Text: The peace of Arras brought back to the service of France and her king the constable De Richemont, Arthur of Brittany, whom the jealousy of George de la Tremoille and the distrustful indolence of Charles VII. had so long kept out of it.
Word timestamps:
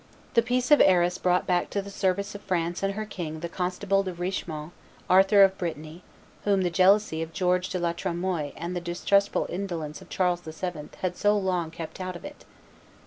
The 0.33 0.41
peace 0.41 0.71
of 0.71 0.81
Arras 0.81 1.19
brought 1.19 1.45
back 1.45 1.69
to 1.69 1.79
the 1.79 1.91
service 1.91 2.33
of 2.33 2.41
France 2.41 2.81
and 2.81 2.95
her 2.95 3.05
king 3.05 3.41
the 3.41 3.47
constable 3.47 4.01
De 4.01 4.11
Richemont, 4.11 4.71
Arthur 5.07 5.43
of 5.43 5.55
Brittany, 5.59 6.01
whom 6.43 6.63
the 6.63 6.71
jealousy 6.71 7.21
of 7.21 7.33
George 7.33 7.69
de 7.69 7.77
la 7.77 7.93
Tremoille 7.93 8.51
and 8.57 8.75
the 8.75 8.81
distrustful 8.81 9.45
indolence 9.47 10.01
of 10.01 10.09
Charles 10.09 10.41
VII. 10.41 10.89
had 11.01 11.15
so 11.15 11.37
long 11.37 11.69
kept 11.69 12.01
out 12.01 12.15
of 12.15 12.25
it. 12.25 12.45